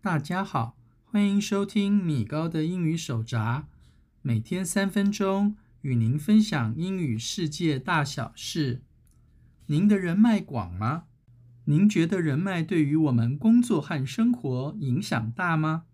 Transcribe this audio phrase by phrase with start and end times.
[0.00, 3.66] 大家好，欢迎收听米高的英语手札，
[4.22, 8.82] 每天三分钟与您分享英语世界大小事。
[9.66, 11.04] 您的人脉广吗？
[11.64, 15.84] 您觉得人脉对于我们工作和生活影响大吗？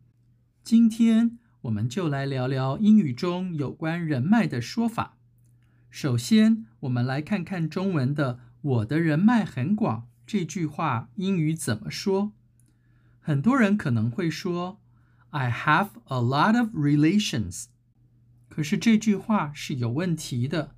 [0.63, 5.17] 今天我们就来聊聊英语中有关人脉的说法。
[5.91, 12.33] 首先，我们来看看中文的“我的人脉很广”这句话英语怎么说。
[13.21, 14.81] 很多人可能会说
[15.29, 17.67] "I have a lot of relations"，
[18.49, 20.75] 可是这句话是有问题的，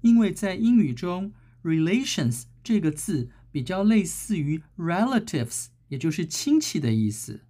[0.00, 7.42] 因为在英语中 "relations" 这个字比较类似于 relatives，也就是亲戚的意思，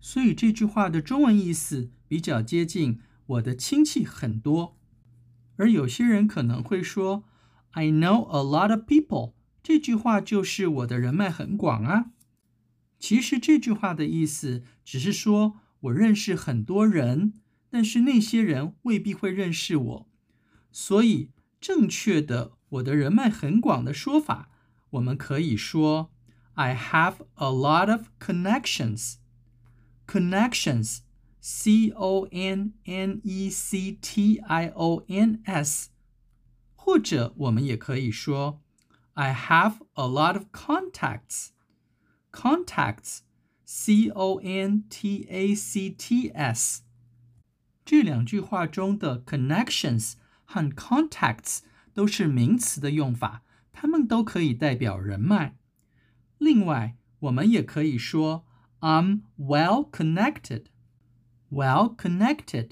[0.00, 4.78] 所以这句话的中文意思比较接近我的亲戚很多。
[5.56, 7.24] 而有些人可能会说
[7.72, 12.12] "I know a lot of people"，这句话就是我的人脉很广啊。
[12.98, 17.34] 其实这句话的意思只是说我认识很多人，
[17.70, 20.10] 但是那些人未必会认识我。
[20.70, 24.50] 所以正确的“我的人脉很广”的说法，
[24.90, 26.10] 我们可以说
[26.54, 29.14] I have a lot of connections.
[30.06, 35.90] Connections，C O N N E C T I O N S，
[36.74, 38.60] 或者我们也可以说
[39.19, 43.19] I have a lot of contacts。Contacts,
[43.63, 46.81] C O N T A C T S，
[47.85, 51.59] 这两句话中的 connections 和 contacts
[51.93, 55.57] 都是名词的用法，它们都可以代表人脉。
[56.37, 58.45] 另外，我们也可以说
[58.81, 60.65] I'm well connected.
[61.49, 62.71] Well connected,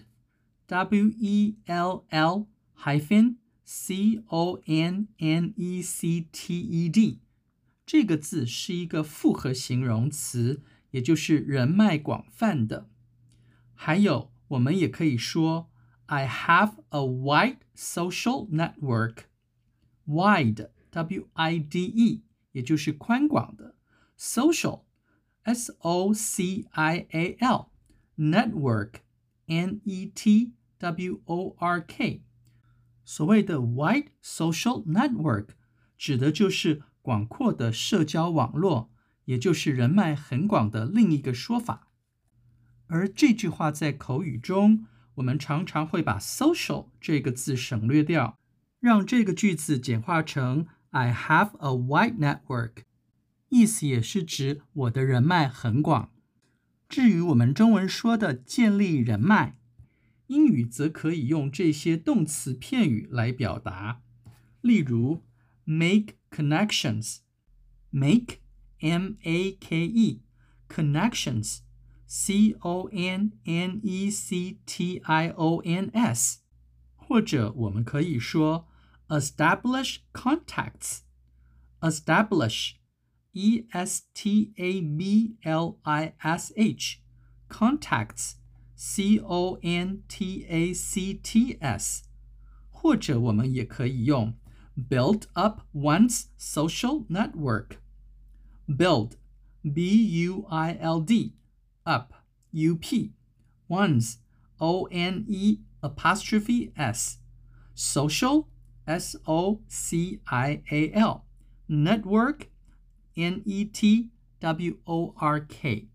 [0.67, 3.37] W E L L hyphen
[3.67, 7.21] C O N N E C T E D。
[7.85, 12.89] 这个字是一个复合形容词，也就是人脉广泛的。
[13.73, 15.69] 还有，我们也可以说，
[16.05, 23.75] I have a wide social network。wide w i d e，也就是宽广的。
[24.17, 24.83] social
[25.43, 27.67] s o c i a l
[28.17, 29.01] network
[29.47, 32.21] n e t w o r k。
[33.08, 35.46] 所谓的 wide social network，
[35.96, 38.90] 指的就是广阔的社交网络，
[39.24, 41.88] 也就是人脉很广的另一个说法。
[42.88, 48.38] 而这句话在口语中，我们常常会把 social 这个字省略掉，
[48.78, 52.82] 让这个句子简化成 I have a wide network，
[53.48, 56.10] 意思也是指我的人脉很广。
[56.90, 59.57] 至于我们中文说的建立人脉，
[60.27, 64.01] 英语则可以用这些动词片语来表达，
[64.61, 65.23] 例如
[65.65, 67.19] make。connections.
[67.91, 68.39] Make,
[68.81, 70.23] M A K E,
[70.67, 71.59] connections,
[72.07, 76.39] C O N N E C T I O N S，
[76.95, 78.67] 或者我们可以说
[79.09, 81.01] establish contacts,
[81.81, 82.77] establish,
[83.33, 86.97] E S T A B L I S H,
[87.47, 88.37] contacts,
[88.77, 92.03] C O N T A C T S，
[92.69, 94.35] 或者我们也可以用
[94.75, 97.77] build up one's social network.
[98.67, 99.13] Build,
[99.61, 101.35] B U I L D,
[101.83, 102.13] up,
[102.51, 103.13] U P,
[103.67, 104.15] one's,
[104.57, 107.19] O N E apostrophe S,
[107.75, 108.47] social,
[108.85, 111.25] S O C I A L,
[111.67, 112.47] network,
[113.15, 114.09] N E T
[114.39, 115.89] W O R K。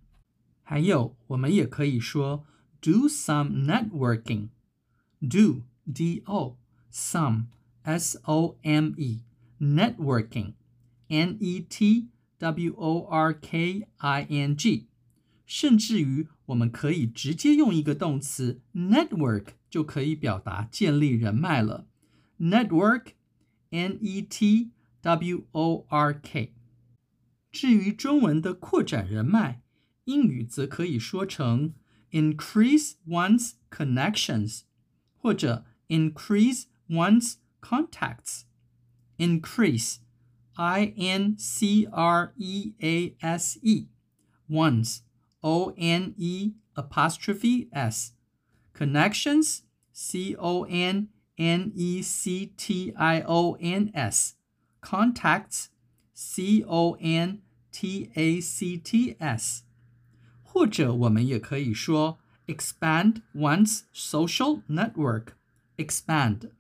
[0.63, 2.45] 还有，我们也可以说
[2.83, 4.49] do some networking.
[5.21, 6.57] Do, D O,
[6.93, 7.47] some
[7.83, 9.23] S O M E
[9.61, 10.53] networking
[11.09, 12.09] N E T
[12.39, 14.87] W O R K I N G，
[15.45, 21.87] 甚至于我们可以直接用一个动词 network 就可以表达建立人脉了。
[22.39, 23.09] Network
[23.71, 24.71] N E T
[25.03, 26.55] W O R K。
[27.51, 29.63] 至于中文的扩展人脉，
[30.05, 31.75] 英语则可以说成
[32.14, 34.62] Increase one's connections，
[35.18, 38.46] 或者 increase one's contacts.
[39.18, 40.00] Increase.
[40.56, 43.88] I n c r e a s e.
[44.48, 45.02] Ones.
[45.42, 48.14] O n e apostrophe s.
[48.74, 49.64] Connections.
[49.92, 54.36] C o n n e c t i o n s.
[54.82, 55.70] Contacts.
[56.14, 59.64] C o n t a c t s
[60.53, 65.33] 或者我们也可以说 expand one's social network
[65.77, 66.51] expand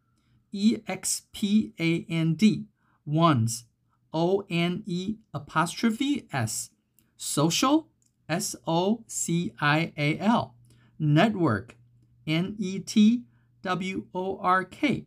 [0.50, 2.66] E X P A N D
[3.06, 3.62] ones
[4.10, 6.70] O N E apostrophe S,
[7.18, 7.86] social,
[8.26, 10.54] S O C I A L,
[10.98, 11.76] network,
[12.24, 13.24] N E T
[13.62, 15.06] W O R K。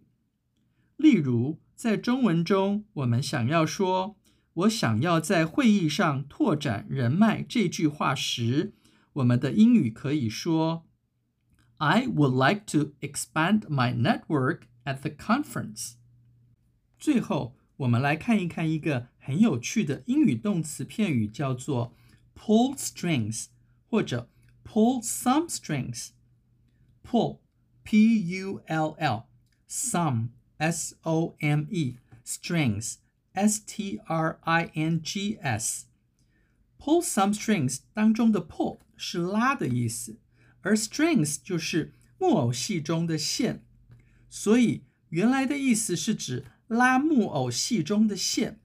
[0.97, 4.15] 例如，在中文中，我们想要说“
[4.55, 8.73] 我想要在会议上拓展人脉”这句话时，
[9.13, 10.85] 我们的英语可以说
[11.77, 15.93] “I would like to expand my network at the conference”。
[16.99, 21.95] 最后，我们来看一看一个很有趣的英语动词片语，叫做
[22.35, 23.47] pull strings
[23.89, 24.29] 或者
[24.63, 27.39] pull some strings。pull
[27.83, 29.25] p u l l
[29.67, 32.97] some s o m e strings
[33.36, 35.86] s t r i n g s
[36.78, 40.18] pull some strings 当中的 pull 是拉的意思，
[40.62, 43.62] 而 strings 就是木偶戏中的线，
[44.28, 46.46] 所以原来的意思是指。
[46.68, 48.58] 拉木偶戏中的线，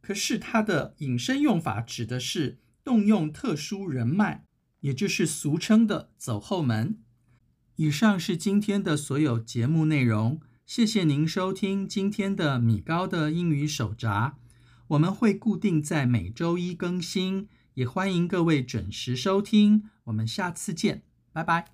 [0.00, 4.44] 可是它的引申用法指的是动用特殊人脉，
[4.80, 6.98] 也就是俗称的走后门。
[7.76, 14.34] 以上是今天的所有节目内容，谢谢您收听今天的米高的英语手札。
[14.88, 19.84] 我们会固定在每周一更新，也欢迎各位准时收听。
[20.04, 21.02] 我们下次见，
[21.32, 21.68] 拜拜。